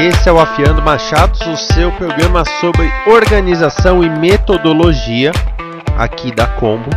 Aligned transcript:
Esse 0.00 0.28
é 0.28 0.32
o 0.32 0.38
Afiando 0.38 0.80
Machados, 0.80 1.40
o 1.40 1.56
seu 1.56 1.90
programa 1.90 2.44
sobre 2.60 2.88
organização 3.06 4.04
e 4.04 4.08
metodologia 4.08 5.32
aqui 5.96 6.32
da 6.32 6.46
Combo. 6.46 6.88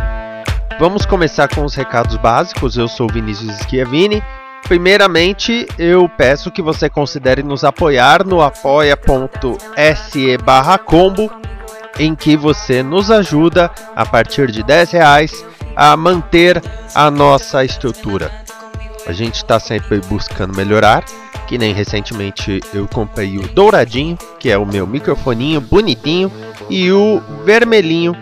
Vamos 0.78 1.04
começar 1.04 1.48
com 1.48 1.64
os 1.64 1.74
recados 1.74 2.16
básicos. 2.16 2.76
Eu 2.76 2.86
sou 2.86 3.08
Vinícius 3.08 3.56
Schiavini. 3.56 4.22
Primeiramente, 4.68 5.66
eu 5.76 6.08
peço 6.08 6.50
que 6.50 6.62
você 6.62 6.88
considere 6.88 7.42
nos 7.42 7.64
apoiar 7.64 8.24
no 8.24 8.40
apoia.se 8.40 9.02
combo, 10.84 11.28
em 11.98 12.14
que 12.14 12.36
você 12.36 12.84
nos 12.84 13.10
ajuda 13.10 13.68
a 13.96 14.06
partir 14.06 14.50
de 14.52 14.62
10 14.62 14.92
reais 14.92 15.44
a 15.74 15.96
manter 15.96 16.62
a 16.94 17.10
nossa 17.10 17.64
estrutura. 17.64 18.30
A 19.08 19.12
gente 19.12 19.36
está 19.36 19.58
sempre 19.58 20.00
buscando 20.02 20.54
melhorar 20.54 21.04
que 21.46 21.58
nem 21.58 21.72
recentemente 21.72 22.60
eu 22.72 22.86
comprei 22.88 23.38
o 23.38 23.46
douradinho, 23.48 24.16
que 24.38 24.50
é 24.50 24.58
o 24.58 24.66
meu 24.66 24.86
microfoninho 24.86 25.60
bonitinho, 25.60 26.30
e 26.70 26.90
o 26.92 27.20
vermelhinho, 27.44 28.16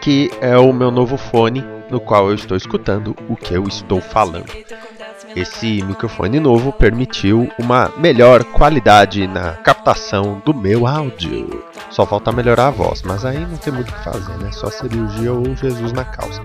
que 0.00 0.30
é 0.40 0.56
o 0.56 0.72
meu 0.72 0.90
novo 0.90 1.16
fone, 1.16 1.64
no 1.90 2.00
qual 2.00 2.28
eu 2.28 2.34
estou 2.34 2.56
escutando 2.56 3.16
o 3.28 3.36
que 3.36 3.54
eu 3.54 3.64
estou 3.64 4.00
falando. 4.00 4.50
Esse 5.36 5.82
microfone 5.82 6.38
novo 6.38 6.72
permitiu 6.72 7.50
uma 7.58 7.90
melhor 7.96 8.44
qualidade 8.44 9.26
na 9.26 9.52
captação 9.54 10.40
do 10.44 10.54
meu 10.54 10.86
áudio. 10.86 11.64
Só 11.90 12.06
falta 12.06 12.30
melhorar 12.30 12.68
a 12.68 12.70
voz, 12.70 13.02
mas 13.02 13.24
aí 13.24 13.40
não 13.40 13.56
tem 13.56 13.72
muito 13.72 13.90
o 13.90 13.92
que 13.92 14.04
fazer, 14.04 14.36
né? 14.38 14.52
Só 14.52 14.70
cirurgia 14.70 15.32
ou 15.32 15.56
Jesus 15.56 15.92
na 15.92 16.04
causa. 16.04 16.40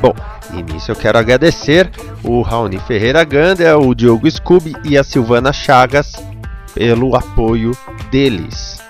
Bom, 0.00 0.14
e 0.54 0.62
nisso 0.62 0.92
eu 0.92 0.96
quero 0.96 1.18
agradecer 1.18 1.90
o 2.22 2.40
Raoni 2.42 2.78
Ferreira 2.78 3.24
Gander, 3.24 3.76
o 3.76 3.92
Diogo 3.94 4.30
Scooby 4.30 4.76
e 4.84 4.96
a 4.96 5.02
Silvana 5.02 5.52
Chagas 5.52 6.12
pelo 6.74 7.16
apoio 7.16 7.76
deles. 8.12 8.80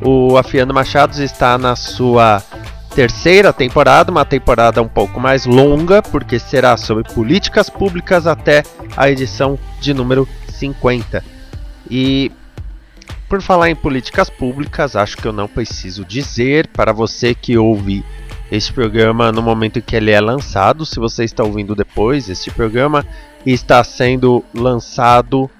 O 0.00 0.36
Afiano 0.36 0.72
Machados 0.72 1.18
está 1.18 1.58
na 1.58 1.74
sua 1.74 2.42
terceira 2.94 3.52
temporada, 3.52 4.10
uma 4.10 4.24
temporada 4.24 4.82
um 4.82 4.88
pouco 4.88 5.18
mais 5.18 5.46
longa, 5.46 6.02
porque 6.02 6.38
será 6.38 6.76
sobre 6.76 7.04
políticas 7.04 7.70
públicas 7.70 8.26
até 8.26 8.62
a 8.96 9.10
edição 9.10 9.58
de 9.80 9.94
número 9.94 10.28
50. 10.48 11.24
E 11.90 12.30
por 13.28 13.40
falar 13.40 13.70
em 13.70 13.74
políticas 13.74 14.28
públicas, 14.28 14.94
acho 14.94 15.16
que 15.16 15.26
eu 15.26 15.32
não 15.32 15.48
preciso 15.48 16.04
dizer 16.04 16.66
para 16.68 16.92
você 16.92 17.34
que 17.34 17.56
ouve 17.56 18.04
este 18.50 18.72
programa 18.72 19.32
no 19.32 19.40
momento 19.40 19.78
em 19.78 19.82
que 19.82 19.96
ele 19.96 20.10
é 20.10 20.20
lançado. 20.20 20.84
Se 20.84 21.00
você 21.00 21.24
está 21.24 21.42
ouvindo 21.42 21.74
depois, 21.74 22.28
este 22.28 22.50
programa 22.50 23.06
está 23.46 23.82
sendo 23.82 24.44
lançado 24.54 25.50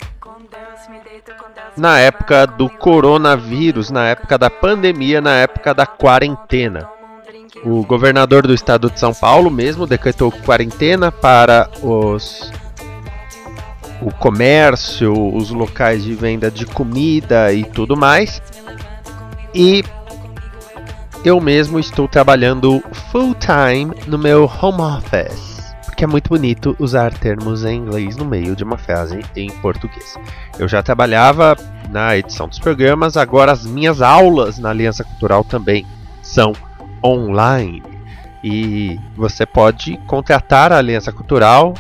na 1.74 1.98
época 1.98 2.46
do 2.46 2.68
coronavírus, 2.68 3.90
na 3.90 4.08
época 4.08 4.36
da 4.36 4.50
pandemia, 4.50 5.22
na 5.22 5.36
época 5.36 5.72
da 5.72 5.86
quarentena. 5.86 6.86
O 7.64 7.84
governador 7.84 8.46
do 8.46 8.54
estado 8.54 8.90
de 8.90 8.98
São 8.98 9.12
Paulo 9.12 9.50
mesmo 9.50 9.86
decretou 9.86 10.32
quarentena 10.32 11.12
para 11.12 11.70
os 11.82 12.50
o 14.00 14.12
comércio, 14.14 15.12
os 15.34 15.50
locais 15.50 16.02
de 16.02 16.12
venda 16.14 16.50
de 16.50 16.66
comida 16.66 17.52
e 17.52 17.64
tudo 17.64 17.96
mais. 17.96 18.42
E 19.54 19.84
eu 21.24 21.40
mesmo 21.40 21.78
estou 21.78 22.08
trabalhando 22.08 22.82
full 23.12 23.34
time 23.34 23.94
no 24.06 24.18
meu 24.18 24.50
home 24.60 24.80
office. 24.80 25.62
Porque 25.84 26.02
é 26.02 26.06
muito 26.06 26.30
bonito 26.30 26.74
usar 26.80 27.16
termos 27.16 27.64
em 27.64 27.76
inglês 27.76 28.16
no 28.16 28.24
meio 28.24 28.56
de 28.56 28.64
uma 28.64 28.76
frase 28.76 29.20
em 29.36 29.50
português. 29.58 30.16
Eu 30.58 30.66
já 30.66 30.82
trabalhava 30.82 31.56
na 31.90 32.16
edição 32.16 32.48
dos 32.48 32.58
programas, 32.58 33.16
agora 33.16 33.52
as 33.52 33.64
minhas 33.64 34.02
aulas 34.02 34.58
na 34.58 34.70
Aliança 34.70 35.04
Cultural 35.04 35.44
também 35.44 35.86
são 36.22 36.52
online. 37.04 37.82
E 38.42 38.98
você 39.14 39.44
pode 39.46 39.98
contratar 40.06 40.72
a 40.72 40.78
Aliança 40.78 41.12
Cultural. 41.12 41.74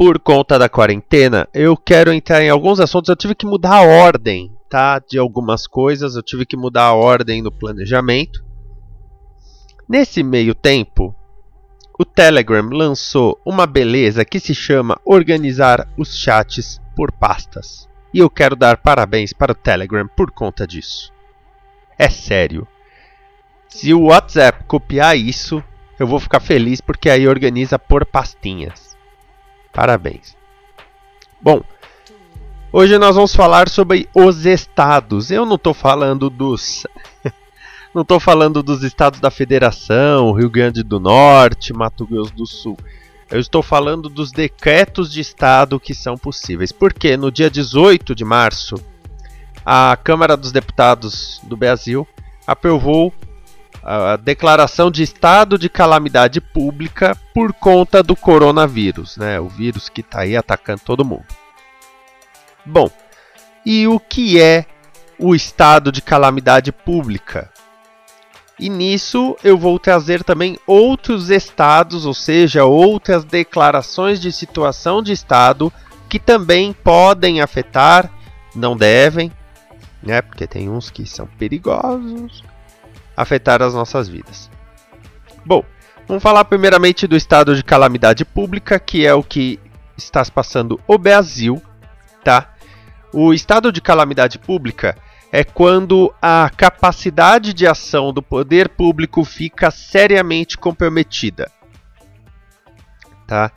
por 0.00 0.18
conta 0.18 0.58
da 0.58 0.66
quarentena, 0.66 1.46
eu 1.52 1.76
quero 1.76 2.10
entrar 2.10 2.42
em 2.42 2.48
alguns 2.48 2.80
assuntos. 2.80 3.10
Eu 3.10 3.16
tive 3.16 3.34
que 3.34 3.44
mudar 3.44 3.74
a 3.74 3.82
ordem, 3.82 4.50
tá? 4.66 4.98
De 4.98 5.18
algumas 5.18 5.66
coisas, 5.66 6.16
eu 6.16 6.22
tive 6.22 6.46
que 6.46 6.56
mudar 6.56 6.84
a 6.84 6.94
ordem 6.94 7.42
no 7.42 7.52
planejamento. 7.52 8.42
Nesse 9.86 10.22
meio 10.22 10.54
tempo, 10.54 11.14
o 11.98 12.04
Telegram 12.06 12.66
lançou 12.70 13.38
uma 13.44 13.66
beleza 13.66 14.24
que 14.24 14.40
se 14.40 14.54
chama 14.54 14.98
organizar 15.04 15.86
os 15.98 16.16
chats 16.16 16.80
por 16.96 17.12
pastas. 17.12 17.86
E 18.14 18.20
eu 18.20 18.30
quero 18.30 18.56
dar 18.56 18.78
parabéns 18.78 19.34
para 19.34 19.52
o 19.52 19.54
Telegram 19.54 20.08
por 20.16 20.30
conta 20.30 20.66
disso. 20.66 21.12
É 21.98 22.08
sério. 22.08 22.66
Se 23.68 23.92
o 23.92 24.04
WhatsApp 24.04 24.64
copiar 24.64 25.14
isso, 25.18 25.62
eu 25.98 26.06
vou 26.06 26.18
ficar 26.18 26.40
feliz 26.40 26.80
porque 26.80 27.10
aí 27.10 27.28
organiza 27.28 27.78
por 27.78 28.06
pastinhas. 28.06 28.89
Parabéns. 29.72 30.36
Bom, 31.40 31.62
hoje 32.72 32.98
nós 32.98 33.14
vamos 33.14 33.34
falar 33.34 33.68
sobre 33.68 34.08
os 34.14 34.44
estados. 34.44 35.30
Eu 35.30 35.46
não 35.46 35.56
estou 35.56 35.72
falando 35.72 36.28
dos. 36.28 36.86
não 37.94 38.02
estou 38.02 38.20
falando 38.20 38.62
dos 38.62 38.82
estados 38.82 39.20
da 39.20 39.30
Federação, 39.30 40.32
Rio 40.32 40.50
Grande 40.50 40.82
do 40.82 41.00
Norte, 41.00 41.72
Mato 41.72 42.06
Grosso 42.06 42.34
do 42.34 42.46
Sul. 42.46 42.76
Eu 43.30 43.38
estou 43.38 43.62
falando 43.62 44.08
dos 44.08 44.32
decretos 44.32 45.12
de 45.12 45.20
Estado 45.20 45.78
que 45.78 45.94
são 45.94 46.18
possíveis. 46.18 46.72
Porque 46.72 47.16
no 47.16 47.30
dia 47.30 47.48
18 47.48 48.14
de 48.14 48.24
março, 48.24 48.74
a 49.64 49.96
Câmara 50.02 50.36
dos 50.36 50.50
Deputados 50.50 51.40
do 51.44 51.56
Brasil 51.56 52.06
aprovou 52.46 53.14
a 53.82 54.16
declaração 54.16 54.90
de 54.90 55.02
estado 55.02 55.58
de 55.58 55.68
calamidade 55.68 56.40
pública 56.40 57.16
por 57.34 57.52
conta 57.52 58.02
do 58.02 58.14
coronavírus, 58.14 59.16
né? 59.16 59.40
O 59.40 59.48
vírus 59.48 59.88
que 59.88 60.02
está 60.02 60.20
aí 60.20 60.36
atacando 60.36 60.82
todo 60.84 61.04
mundo. 61.04 61.26
Bom, 62.64 62.90
e 63.64 63.86
o 63.86 63.98
que 63.98 64.40
é 64.40 64.66
o 65.18 65.34
estado 65.34 65.90
de 65.90 66.02
calamidade 66.02 66.72
pública? 66.72 67.50
E 68.58 68.68
nisso 68.68 69.36
eu 69.42 69.56
vou 69.56 69.78
trazer 69.78 70.22
também 70.22 70.58
outros 70.66 71.30
estados, 71.30 72.04
ou 72.04 72.12
seja, 72.12 72.64
outras 72.66 73.24
declarações 73.24 74.20
de 74.20 74.30
situação 74.30 75.02
de 75.02 75.12
estado 75.12 75.72
que 76.10 76.18
também 76.18 76.74
podem 76.74 77.40
afetar, 77.40 78.12
não 78.54 78.76
devem, 78.76 79.32
né? 80.02 80.20
Porque 80.20 80.46
tem 80.46 80.68
uns 80.68 80.90
que 80.90 81.06
são 81.06 81.26
perigosos, 81.26 82.44
afetar 83.20 83.62
as 83.62 83.74
nossas 83.74 84.08
vidas. 84.08 84.50
Bom, 85.44 85.64
vamos 86.06 86.22
falar 86.22 86.44
primeiramente 86.44 87.06
do 87.06 87.16
estado 87.16 87.54
de 87.54 87.62
calamidade 87.62 88.24
pública, 88.24 88.78
que 88.78 89.06
é 89.06 89.12
o 89.12 89.22
que 89.22 89.58
está 89.96 90.24
se 90.24 90.32
passando 90.32 90.80
o 90.86 90.96
Brasil, 90.96 91.60
tá? 92.24 92.54
O 93.12 93.34
estado 93.34 93.72
de 93.72 93.80
calamidade 93.80 94.38
pública 94.38 94.96
é 95.32 95.44
quando 95.44 96.12
a 96.20 96.50
capacidade 96.56 97.52
de 97.52 97.66
ação 97.66 98.12
do 98.12 98.22
poder 98.22 98.68
público 98.68 99.24
fica 99.24 99.70
seriamente 99.70 100.56
comprometida. 100.56 101.50
Tá? 103.26 103.52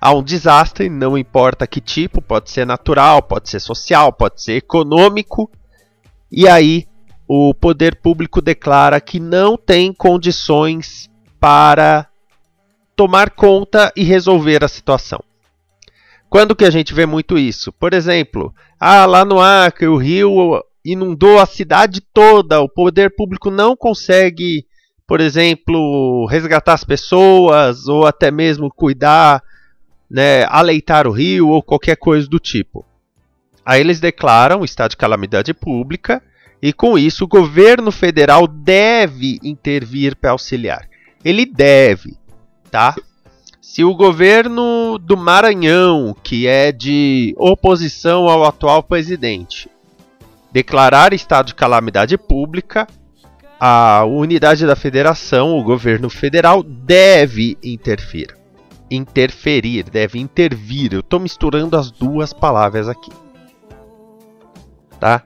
Há 0.00 0.12
um 0.12 0.22
desastre, 0.22 0.88
não 0.88 1.16
importa 1.16 1.66
que 1.66 1.80
tipo, 1.80 2.20
pode 2.20 2.50
ser 2.50 2.64
natural, 2.66 3.22
pode 3.22 3.48
ser 3.48 3.60
social, 3.60 4.12
pode 4.12 4.42
ser 4.42 4.52
econômico, 4.52 5.50
e 6.30 6.46
aí 6.46 6.86
o 7.28 7.52
poder 7.52 7.96
público 7.96 8.40
declara 8.40 9.00
que 9.00 9.18
não 9.18 9.56
tem 9.56 9.92
condições 9.92 11.10
para 11.40 12.06
tomar 12.94 13.30
conta 13.30 13.92
e 13.96 14.02
resolver 14.02 14.64
a 14.64 14.68
situação. 14.68 15.22
Quando 16.28 16.56
que 16.56 16.64
a 16.64 16.70
gente 16.70 16.94
vê 16.94 17.06
muito 17.06 17.38
isso? 17.38 17.72
Por 17.72 17.92
exemplo, 17.92 18.54
ah, 18.80 19.06
lá 19.06 19.24
no 19.24 19.40
Acre, 19.40 19.86
o 19.86 19.96
rio 19.96 20.62
inundou 20.84 21.38
a 21.38 21.46
cidade 21.46 22.00
toda, 22.00 22.60
o 22.60 22.68
poder 22.68 23.14
público 23.14 23.50
não 23.50 23.76
consegue, 23.76 24.66
por 25.06 25.20
exemplo, 25.20 26.26
resgatar 26.26 26.74
as 26.74 26.84
pessoas 26.84 27.88
ou 27.88 28.06
até 28.06 28.30
mesmo 28.30 28.70
cuidar, 28.70 29.42
né, 30.10 30.44
aleitar 30.44 31.06
o 31.06 31.12
rio 31.12 31.48
ou 31.48 31.62
qualquer 31.62 31.96
coisa 31.96 32.28
do 32.28 32.38
tipo. 32.38 32.84
Aí 33.64 33.80
eles 33.80 33.98
declaram 33.98 34.60
o 34.60 34.64
estado 34.64 34.90
de 34.90 34.96
calamidade 34.96 35.52
pública 35.52 36.22
e 36.60 36.72
com 36.72 36.98
isso 36.98 37.24
o 37.24 37.28
governo 37.28 37.90
federal 37.92 38.46
deve 38.46 39.38
intervir 39.42 40.16
para 40.16 40.30
auxiliar. 40.30 40.88
Ele 41.24 41.44
deve, 41.44 42.16
tá? 42.70 42.94
Se 43.60 43.84
o 43.84 43.94
governo 43.94 44.98
do 44.98 45.16
Maranhão, 45.16 46.16
que 46.22 46.46
é 46.46 46.72
de 46.72 47.34
oposição 47.36 48.28
ao 48.28 48.44
atual 48.44 48.82
presidente, 48.82 49.68
declarar 50.52 51.12
estado 51.12 51.48
de 51.48 51.54
calamidade 51.54 52.16
pública, 52.16 52.86
a 53.60 54.04
unidade 54.04 54.66
da 54.66 54.76
federação, 54.76 55.58
o 55.58 55.62
governo 55.62 56.08
federal, 56.08 56.62
deve 56.62 57.58
interferir. 57.62 58.36
Interferir, 58.90 59.82
deve 59.84 60.18
intervir. 60.18 60.92
Eu 60.92 61.00
estou 61.00 61.18
misturando 61.18 61.76
as 61.76 61.90
duas 61.90 62.32
palavras 62.32 62.88
aqui. 62.88 63.10
Tá? 65.00 65.22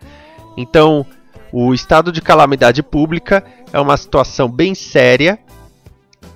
Então, 0.57 1.07
o 1.53 1.75
estado 1.75 2.13
de 2.13 2.21
calamidade 2.21 2.83
pública 2.83 3.45
é 3.73 3.81
uma 3.81 3.97
situação 3.97 4.49
bem 4.49 4.75
séria, 4.75 5.39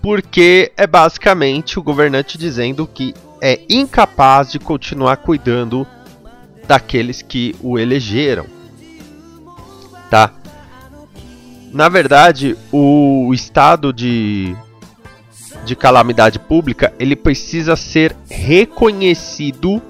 porque 0.02 0.72
é 0.76 0.86
basicamente 0.86 1.78
o 1.78 1.82
governante 1.82 2.36
dizendo 2.36 2.86
que 2.86 3.14
é 3.40 3.60
incapaz 3.68 4.50
de 4.50 4.58
continuar 4.58 5.16
cuidando 5.18 5.86
daqueles 6.66 7.22
que 7.22 7.54
o 7.62 7.78
elegeram 7.78 8.54
tá? 10.14 10.32
Na 11.72 11.88
verdade, 11.88 12.56
o 12.70 13.32
estado 13.34 13.92
de, 13.92 14.54
de 15.64 15.74
calamidade 15.74 16.38
pública 16.38 16.94
ele 17.00 17.16
precisa 17.16 17.74
ser 17.74 18.14
reconhecido 18.30 19.82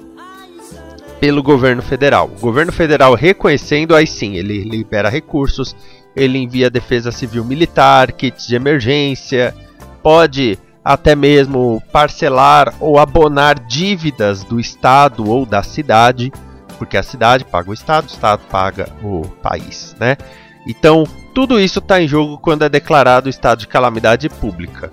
pelo 1.25 1.41
governo 1.41 1.81
federal. 1.81 2.29
O 2.37 2.39
governo 2.39 2.71
federal 2.71 3.15
reconhecendo, 3.15 3.95
aí 3.95 4.05
sim, 4.05 4.35
ele 4.35 4.63
libera 4.63 5.09
recursos, 5.09 5.75
ele 6.15 6.37
envia 6.37 6.69
defesa 6.69 7.11
civil 7.11 7.43
militar, 7.43 8.11
kits 8.11 8.45
de 8.45 8.55
emergência, 8.55 9.51
pode 10.03 10.59
até 10.83 11.15
mesmo 11.15 11.81
parcelar 11.91 12.75
ou 12.79 12.99
abonar 12.99 13.57
dívidas 13.57 14.43
do 14.43 14.59
estado 14.59 15.27
ou 15.27 15.47
da 15.47 15.63
cidade 15.63 16.31
porque 16.77 16.95
a 16.95 17.01
cidade 17.01 17.43
paga 17.43 17.71
o 17.71 17.73
estado, 17.73 18.03
o 18.03 18.11
estado 18.11 18.41
paga 18.51 18.87
o 19.01 19.23
país, 19.41 19.95
né? 19.99 20.17
Então, 20.67 21.05
tudo 21.33 21.59
isso 21.59 21.79
está 21.79 21.99
em 21.99 22.07
jogo 22.07 22.37
quando 22.37 22.65
é 22.65 22.69
declarado 22.69 23.29
estado 23.29 23.59
de 23.59 23.67
calamidade 23.67 24.29
pública. 24.29 24.91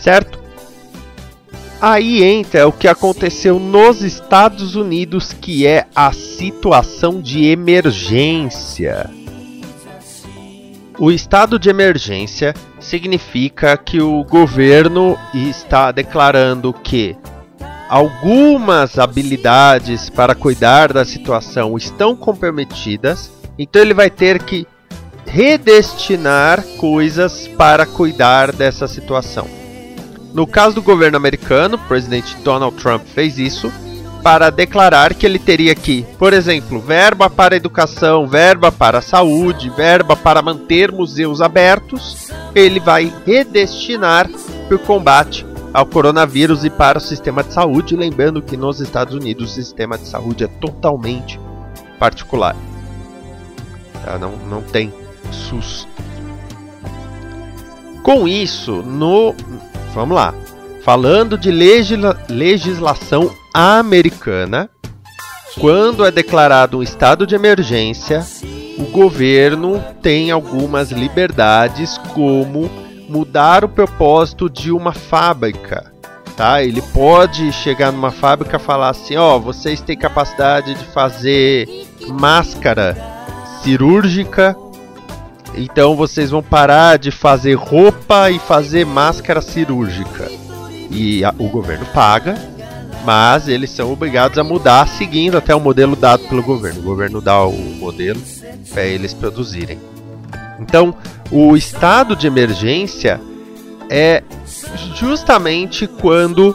Certo? 0.00 0.37
Aí 1.80 2.24
entra 2.24 2.66
o 2.66 2.72
que 2.72 2.88
aconteceu 2.88 3.60
nos 3.60 4.02
Estados 4.02 4.74
Unidos, 4.74 5.32
que 5.32 5.64
é 5.64 5.86
a 5.94 6.12
situação 6.12 7.20
de 7.20 7.46
emergência. 7.46 9.08
O 10.98 11.12
estado 11.12 11.56
de 11.56 11.70
emergência 11.70 12.52
significa 12.80 13.76
que 13.76 14.00
o 14.00 14.24
governo 14.24 15.16
está 15.32 15.92
declarando 15.92 16.72
que 16.72 17.16
algumas 17.88 18.98
habilidades 18.98 20.10
para 20.10 20.34
cuidar 20.34 20.92
da 20.92 21.04
situação 21.04 21.76
estão 21.76 22.16
comprometidas, 22.16 23.30
então 23.56 23.80
ele 23.80 23.94
vai 23.94 24.10
ter 24.10 24.42
que 24.42 24.66
redestinar 25.24 26.64
coisas 26.76 27.46
para 27.46 27.86
cuidar 27.86 28.50
dessa 28.50 28.88
situação. 28.88 29.67
No 30.32 30.46
caso 30.46 30.74
do 30.74 30.82
governo 30.82 31.16
americano, 31.16 31.76
o 31.76 31.88
presidente 31.88 32.36
Donald 32.42 32.76
Trump 32.76 33.02
fez 33.06 33.38
isso 33.38 33.72
para 34.22 34.50
declarar 34.50 35.14
que 35.14 35.24
ele 35.24 35.38
teria 35.38 35.74
que, 35.74 36.04
por 36.18 36.32
exemplo, 36.32 36.80
verba 36.80 37.30
para 37.30 37.56
educação, 37.56 38.26
verba 38.26 38.70
para 38.70 39.00
saúde, 39.00 39.70
verba 39.70 40.16
para 40.16 40.42
manter 40.42 40.92
museus 40.92 41.40
abertos, 41.40 42.30
ele 42.54 42.80
vai 42.80 43.12
redestinar 43.24 44.28
para 44.66 44.76
o 44.76 44.80
combate 44.80 45.46
ao 45.72 45.86
coronavírus 45.86 46.64
e 46.64 46.70
para 46.70 46.98
o 46.98 47.00
sistema 47.00 47.42
de 47.42 47.52
saúde, 47.52 47.96
lembrando 47.96 48.42
que 48.42 48.56
nos 48.56 48.80
Estados 48.80 49.14
Unidos 49.14 49.50
o 49.50 49.54
sistema 49.54 49.96
de 49.96 50.06
saúde 50.08 50.44
é 50.44 50.48
totalmente 50.48 51.38
particular. 51.98 52.56
Tá? 54.04 54.18
Não, 54.18 54.32
não 54.48 54.62
tem 54.62 54.92
SUS. 55.30 55.86
Com 58.02 58.26
isso, 58.26 58.82
no 58.82 59.34
vamos 59.94 60.14
lá, 60.14 60.34
falando 60.82 61.36
de 61.36 61.50
legisla, 61.50 62.18
legislação 62.28 63.30
americana, 63.52 64.70
quando 65.58 66.04
é 66.06 66.10
declarado 66.10 66.78
um 66.78 66.82
estado 66.82 67.26
de 67.26 67.34
emergência, 67.34 68.24
o 68.78 68.84
governo 68.84 69.82
tem 70.00 70.30
algumas 70.30 70.92
liberdades 70.92 71.98
como 72.14 72.70
mudar 73.08 73.64
o 73.64 73.68
propósito 73.68 74.48
de 74.48 74.70
uma 74.70 74.92
fábrica. 74.92 75.92
Tá? 76.36 76.62
Ele 76.62 76.80
pode 76.80 77.50
chegar 77.50 77.90
numa 77.90 78.12
fábrica 78.12 78.56
e 78.56 78.60
falar 78.60 78.90
assim: 78.90 79.16
ó, 79.16 79.36
oh, 79.36 79.40
vocês 79.40 79.80
têm 79.80 79.98
capacidade 79.98 80.74
de 80.74 80.84
fazer 80.84 81.68
máscara 82.08 82.96
cirúrgica, 83.62 84.56
então 85.58 85.96
vocês 85.96 86.30
vão 86.30 86.42
parar 86.42 86.98
de 86.98 87.10
fazer 87.10 87.54
roupa 87.54 88.30
e 88.30 88.38
fazer 88.38 88.86
máscara 88.86 89.40
cirúrgica. 89.40 90.30
E 90.90 91.24
a, 91.24 91.34
o 91.36 91.48
governo 91.48 91.84
paga, 91.86 92.36
mas 93.04 93.48
eles 93.48 93.70
são 93.70 93.92
obrigados 93.92 94.38
a 94.38 94.44
mudar 94.44 94.86
seguindo 94.86 95.36
até 95.36 95.54
o 95.54 95.60
modelo 95.60 95.96
dado 95.96 96.28
pelo 96.28 96.42
governo. 96.42 96.80
O 96.80 96.84
governo 96.84 97.20
dá 97.20 97.44
o 97.44 97.52
modelo 97.52 98.20
para 98.70 98.84
eles 98.84 99.12
produzirem. 99.12 99.78
Então, 100.60 100.94
o 101.30 101.56
estado 101.56 102.14
de 102.14 102.26
emergência 102.26 103.20
é 103.90 104.22
justamente 104.94 105.86
quando 105.86 106.54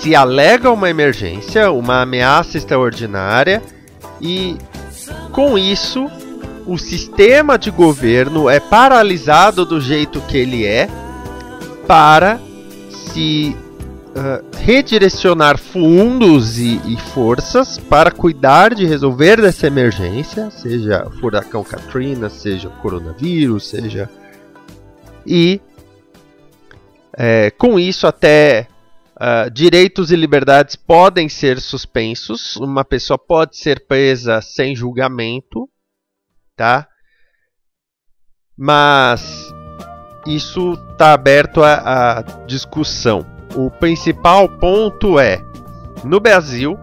se 0.00 0.14
alega 0.14 0.70
uma 0.70 0.90
emergência, 0.90 1.70
uma 1.70 2.02
ameaça 2.02 2.58
extraordinária 2.58 3.62
e 4.20 4.56
com 5.30 5.56
isso 5.56 6.10
o 6.66 6.78
sistema 6.78 7.58
de 7.58 7.70
governo 7.70 8.48
é 8.48 8.60
paralisado 8.60 9.64
do 9.64 9.80
jeito 9.80 10.20
que 10.22 10.36
ele 10.38 10.64
é 10.64 10.88
para 11.86 12.40
se 12.90 13.56
uh, 14.10 14.56
redirecionar 14.58 15.58
fundos 15.58 16.58
e, 16.58 16.80
e, 16.86 16.96
forças 16.96 17.78
para 17.78 18.10
cuidar 18.10 18.74
de 18.74 18.86
resolver 18.86 19.40
dessa 19.40 19.66
emergência, 19.66 20.50
seja 20.50 21.10
furacão 21.20 21.64
Katrina, 21.64 22.28
seja 22.30 22.68
o 22.68 22.72
coronavírus, 22.78 23.68
seja. 23.68 24.08
E 25.26 25.60
é, 27.16 27.50
com 27.50 27.78
isso, 27.78 28.06
até 28.06 28.66
uh, 29.16 29.50
direitos 29.50 30.10
e 30.10 30.16
liberdades 30.16 30.76
podem 30.76 31.28
ser 31.28 31.60
suspensos, 31.60 32.56
uma 32.56 32.84
pessoa 32.84 33.18
pode 33.18 33.56
ser 33.58 33.86
presa 33.86 34.40
sem 34.40 34.74
julgamento, 34.74 35.68
tá? 36.62 36.86
Mas 38.56 39.52
isso 40.26 40.74
está 40.92 41.12
aberto 41.12 41.62
à 41.64 42.22
discussão 42.46 43.26
o 43.54 43.70
principal 43.70 44.48
ponto 44.48 45.18
é: 45.18 45.42
no 46.04 46.20
Brasil, 46.20 46.78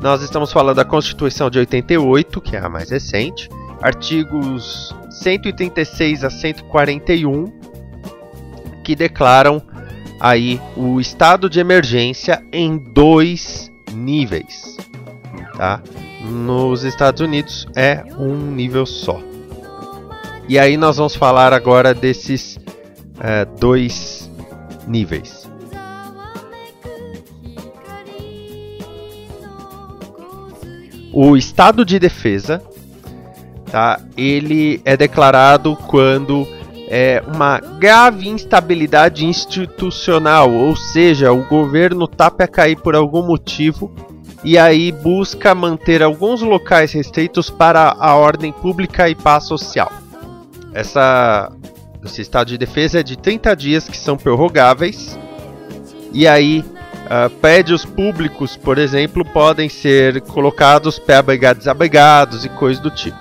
nós 0.00 0.22
estamos 0.22 0.52
falando 0.52 0.76
da 0.76 0.84
Constituição 0.84 1.50
de 1.50 1.58
88, 1.58 2.40
que 2.40 2.56
é 2.56 2.60
a 2.60 2.68
mais 2.68 2.90
recente, 2.90 3.48
artigos 3.80 4.94
136 5.10 6.24
a 6.24 6.30
141, 6.30 7.44
que 8.82 8.94
declaram 8.94 9.62
aí 10.20 10.60
o 10.76 11.00
estado 11.00 11.50
de 11.50 11.60
emergência 11.60 12.42
em 12.52 12.78
dois 12.78 13.70
níveis, 13.92 14.76
tá? 15.56 15.82
Nos 16.24 16.84
Estados 16.84 17.20
Unidos 17.20 17.66
é 17.76 18.02
um 18.18 18.34
nível 18.34 18.86
só. 18.86 19.20
E 20.48 20.58
aí 20.58 20.76
nós 20.76 20.96
vamos 20.96 21.14
falar 21.14 21.52
agora 21.52 21.92
desses 21.92 22.58
é, 23.20 23.44
dois 23.44 24.30
níveis. 24.86 25.48
O 31.12 31.36
estado 31.36 31.84
de 31.84 31.98
defesa, 31.98 32.62
tá? 33.70 34.00
Ele 34.16 34.80
é 34.84 34.96
declarado 34.96 35.76
quando 35.76 36.46
é 36.88 37.22
uma 37.26 37.58
grave 37.60 38.28
instabilidade 38.28 39.24
institucional, 39.24 40.50
ou 40.52 40.74
seja, 40.74 41.32
o 41.32 41.44
governo 41.44 42.08
tá 42.08 42.30
para 42.30 42.48
cair 42.48 42.76
por 42.76 42.94
algum 42.96 43.22
motivo 43.22 43.92
e 44.44 44.58
aí 44.58 44.92
busca 44.92 45.54
manter 45.54 46.02
alguns 46.02 46.42
locais 46.42 46.92
restritos 46.92 47.48
para 47.48 47.96
a 47.98 48.14
ordem 48.14 48.52
pública 48.52 49.08
e 49.08 49.14
paz 49.14 49.44
social. 49.44 49.90
Essa 50.72 51.50
esse 52.04 52.20
estado 52.20 52.48
de 52.48 52.58
defesa 52.58 53.00
é 53.00 53.02
de 53.02 53.16
30 53.16 53.56
dias 53.56 53.88
que 53.88 53.96
são 53.96 54.16
prorrogáveis. 54.16 55.18
E 56.12 56.28
aí, 56.28 56.60
uh, 56.60 57.30
prédios 57.40 57.84
públicos, 57.84 58.56
por 58.56 58.76
exemplo, 58.76 59.24
podem 59.24 59.70
ser 59.70 60.20
colocados 60.20 60.98
para 60.98 61.18
abrigar 61.18 61.54
desabrigados 61.54 62.44
e 62.44 62.48
coisas 62.50 62.82
do 62.82 62.90
tipo. 62.90 63.18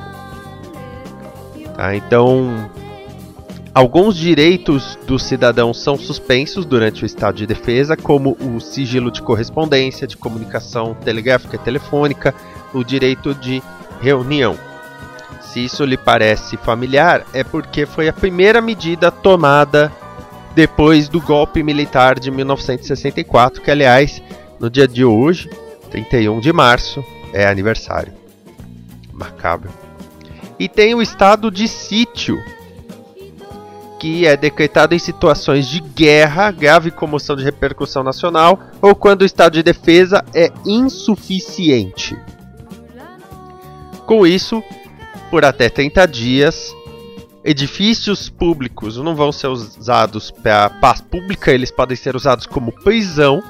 Tá, 1.76 1.96
então, 1.96 2.70
alguns 3.74 4.16
direitos 4.16 4.98
dos 5.08 5.24
cidadãos 5.24 5.82
são 5.82 5.98
suspensos 5.98 6.66
durante 6.66 7.04
o 7.04 7.06
estado 7.06 7.36
de 7.36 7.48
defesa, 7.48 7.98
como 7.98 8.38
o 8.40 8.60
sigilo 8.60 9.10
de 9.10 9.22
correspondência, 9.22 10.08
de 10.08 10.16
comunicação 10.16 10.94
telegráfica 10.94 11.56
e 11.56 11.60
telefônica, 11.60 12.34
o 12.74 12.84
direito 12.84 13.34
de 13.34 13.62
reunião. 14.02 14.58
Se 15.42 15.64
isso 15.64 15.86
lhe 15.86 15.98
parece 15.98 16.58
familiar, 16.58 17.26
é 17.34 17.44
porque 17.44 17.86
foi 17.86 18.08
a 18.08 18.14
primeira 18.14 18.62
medida 18.62 19.12
tomada 19.12 19.92
depois 20.56 21.10
do 21.10 21.20
golpe 21.20 21.64
militar 21.64 22.20
de 22.20 22.30
1964, 22.30 23.62
que 23.62 23.72
aliás, 23.72 24.22
no 24.60 24.70
dia 24.70 24.88
de 24.88 25.04
hoje, 25.04 25.50
31 25.90 26.40
de 26.40 26.54
março, 26.54 27.04
é 27.32 27.48
aniversário. 27.48 28.14
Macabro. 29.12 29.70
E 30.60 30.70
tem 30.70 30.96
o 30.96 31.02
estado 31.02 31.52
de 31.52 31.68
sítio, 31.68 32.40
que 34.04 34.28
é 34.28 34.36
decretado 34.36 34.94
em 34.94 35.00
situações 35.00 35.66
de 35.66 35.80
guerra, 35.80 36.52
grave 36.52 36.92
comoção 36.92 37.38
de 37.38 37.44
repercussão 37.46 38.04
nacional, 38.04 38.60
ou 38.82 38.94
quando 38.94 39.22
o 39.22 39.26
estado 39.26 39.54
de 39.54 39.64
defesa 39.64 40.26
é 40.36 40.52
insuficiente. 40.66 42.14
Com 44.06 44.28
isso, 44.28 44.62
por 45.32 45.46
até 45.46 45.70
30 45.70 46.06
dias. 46.06 46.76
Edifícios 47.46 48.28
públicos 48.28 48.98
não 48.98 49.16
vão 49.16 49.32
ser 49.32 49.48
usados 49.48 50.32
para 50.32 50.70
paz 50.70 51.00
pública, 51.00 51.54
eles 51.54 51.72
podem 51.72 51.96
ser 51.96 52.14
usados 52.14 52.46
como 52.46 52.74
prisão. 52.74 53.42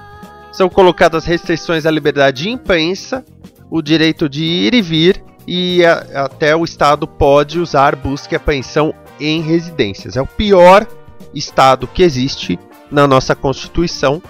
São 0.51 0.69
colocadas 0.69 1.25
restrições 1.25 1.87
à 1.87 1.89
liberdade 1.89 2.43
de 2.43 2.49
imprensa, 2.51 3.25
o 3.71 3.81
direito 3.81 4.29
de 4.29 4.43
ir 4.43 4.75
e 4.75 4.83
vir, 4.83 5.23
e 5.47 5.85
a, 5.85 6.25
até 6.25 6.55
o 6.55 6.63
Estado 6.63 7.07
pode 7.07 7.59
usar 7.59 7.95
busca 7.95 8.35
e 8.35 8.37
apreensão 8.37 8.93
em 9.19 9.41
residências. 9.41 10.15
É 10.15 10.21
o 10.21 10.27
pior 10.27 10.87
Estado 11.33 11.87
que 11.87 12.03
existe 12.03 12.59
na 12.91 13.07
nossa 13.07 13.35
Constituição. 13.35 14.21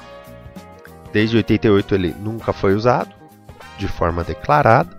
Desde 1.12 1.38
88 1.38 1.96
ele 1.96 2.15
nunca 2.20 2.53
foi 2.53 2.74
usado 2.74 3.13
de 3.77 3.88
forma 3.88 4.24
declarada. 4.24 4.89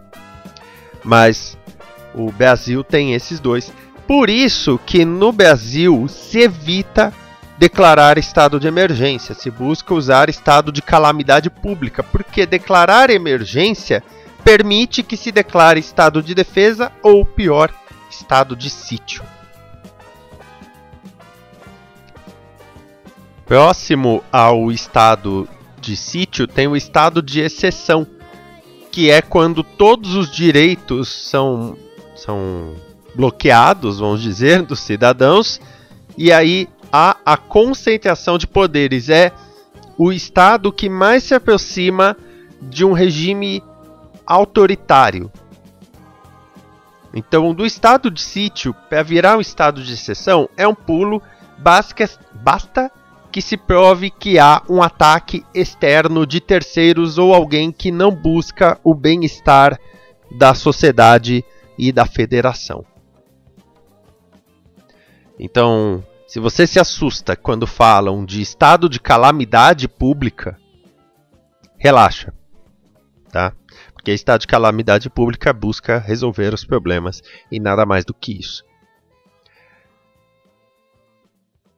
Mas 1.03 1.57
o 2.15 2.31
Brasil 2.31 2.85
tem 2.85 3.15
esses 3.15 3.41
dois. 3.41 3.73
Por 4.07 4.29
isso 4.31 4.79
que 4.85 5.05
no 5.05 5.33
Brasil 5.33 6.07
se 6.09 6.41
evita 6.41 7.13
declarar 7.59 8.19
estado 8.19 8.59
de 8.59 8.67
emergência, 8.67 9.35
se 9.35 9.51
busca 9.51 9.95
usar 9.95 10.29
estado 10.29 10.73
de 10.73 10.83
calamidade 10.83 11.49
pública, 11.49 12.03
porque 12.03 12.45
declarar 12.45 13.11
emergência 13.11 14.03
permite 14.45 15.03
que 15.03 15.17
se 15.17 15.33
declare 15.33 15.81
estado 15.81 16.23
de 16.23 16.35
defesa 16.35 16.93
ou 17.03 17.25
pior, 17.25 17.73
estado 18.11 18.55
de 18.55 18.69
sítio. 18.69 19.25
Próximo 23.47 24.23
ao 24.31 24.71
estado 24.71 25.49
de 25.81 25.97
sítio 25.97 26.47
tem 26.47 26.69
o 26.69 26.77
estado 26.77 27.23
de 27.23 27.41
exceção, 27.41 28.07
que 28.93 29.11
é 29.11 29.21
quando 29.21 29.63
todos 29.63 30.15
os 30.15 30.31
direitos 30.31 31.09
são 31.09 31.77
são 32.15 32.77
bloqueados, 33.15 33.99
vamos 33.99 34.23
dizer, 34.23 34.63
dos 34.63 34.81
cidadãos, 34.81 35.61
e 36.17 36.33
aí 36.33 36.69
há 36.93 37.17
a 37.25 37.37
concentração 37.37 38.39
de 38.39 38.47
poderes. 38.47 39.09
É 39.09 39.33
o 39.99 40.13
Estado 40.13 40.73
que 40.73 40.89
mais 40.89 41.25
se 41.25 41.35
aproxima 41.35 42.17
de 42.63 42.85
um 42.85 42.93
regime 42.93 43.63
autoritário. 44.27 45.31
Então, 47.13 47.55
do 47.55 47.65
estado 47.65 48.11
de 48.11 48.21
sítio 48.21 48.75
para 48.89 49.03
virar 49.03 49.37
um 49.37 49.41
estado 49.41 49.83
de 49.83 49.93
exceção 49.93 50.49
é 50.57 50.67
um 50.67 50.75
pulo, 50.75 51.23
basta 51.59 52.91
que 53.31 53.41
se 53.41 53.57
prove 53.57 54.11
que 54.11 54.39
há 54.39 54.63
um 54.69 54.83
ataque 54.83 55.45
externo 55.55 56.27
de 56.27 56.41
terceiros 56.41 57.19
ou 57.19 57.35
alguém 57.35 57.71
que 57.71 57.91
não 57.93 58.11
busca 58.11 58.79
o 58.83 58.95
bem-estar 58.95 59.79
da 60.37 60.55
sociedade 60.55 61.45
e 61.79 61.93
da 61.93 62.07
federação. 62.07 62.85
Então, 65.39 66.05
se 66.27 66.41
você 66.41 66.67
se 66.67 66.81
assusta 66.81 67.37
quando 67.37 67.67
falam 67.67 68.25
de 68.25 68.41
estado 68.41 68.89
de 68.89 69.01
calamidade 69.01 69.89
pública, 69.89 70.57
relaxa, 71.77 72.33
tá? 73.31 73.53
Porque 74.05 74.13
estado 74.13 74.43
de 74.43 74.47
calamidade 74.47 75.09
pública 75.09 75.51
busca 75.51 75.99
resolver 75.99 76.53
os 76.53 76.63
problemas 76.63 77.23
e 77.51 77.59
nada 77.59 77.87
mais 77.87 78.05
do 78.05 78.13
que 78.13 78.39
isso. 78.39 78.63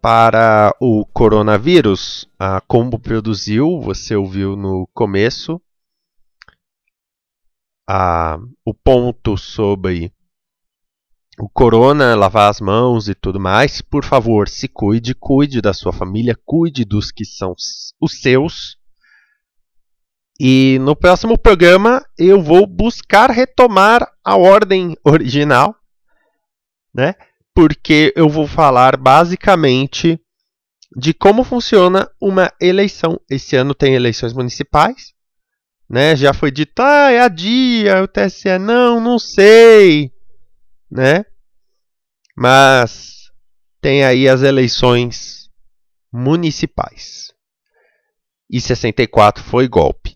Para 0.00 0.74
o 0.80 1.06
coronavírus, 1.06 2.28
a 2.36 2.60
Combo 2.60 2.98
produziu, 2.98 3.80
você 3.80 4.16
ouviu 4.16 4.56
no 4.56 4.88
começo, 4.92 5.62
a, 7.88 8.40
o 8.64 8.74
ponto 8.74 9.38
sobre 9.38 10.12
o 11.38 11.48
corona, 11.48 12.16
lavar 12.16 12.50
as 12.50 12.60
mãos 12.60 13.08
e 13.08 13.14
tudo 13.14 13.38
mais, 13.38 13.80
por 13.80 14.04
favor, 14.04 14.48
se 14.48 14.66
cuide, 14.66 15.14
cuide 15.14 15.60
da 15.60 15.72
sua 15.72 15.92
família, 15.92 16.36
cuide 16.44 16.84
dos 16.84 17.12
que 17.12 17.24
são 17.24 17.54
os 18.00 18.20
seus. 18.20 18.76
E 20.38 20.78
no 20.80 20.94
próximo 20.94 21.38
programa 21.38 22.04
eu 22.18 22.42
vou 22.42 22.66
buscar 22.66 23.30
retomar 23.30 24.06
a 24.24 24.36
ordem 24.36 24.96
original, 25.04 25.74
né? 26.94 27.14
Porque 27.54 28.12
eu 28.14 28.28
vou 28.28 28.46
falar 28.46 28.96
basicamente 28.96 30.20
de 30.94 31.14
como 31.14 31.42
funciona 31.42 32.10
uma 32.20 32.52
eleição. 32.60 33.18
Esse 33.30 33.56
ano 33.56 33.74
tem 33.74 33.94
eleições 33.94 34.32
municipais 34.32 35.16
né? 35.88 36.16
Já 36.16 36.34
foi 36.34 36.50
dito, 36.50 36.80
ah, 36.80 37.10
é 37.10 37.20
a 37.20 37.28
dia, 37.28 38.02
o 38.02 38.08
TSE, 38.08 38.58
não, 38.58 39.00
não 39.00 39.18
sei, 39.18 40.12
né? 40.90 41.24
Mas 42.36 43.30
tem 43.80 44.04
aí 44.04 44.28
as 44.28 44.42
eleições 44.42 45.48
municipais. 46.12 47.32
E 48.50 48.60
64 48.60 49.42
foi 49.42 49.68
golpe. 49.68 50.15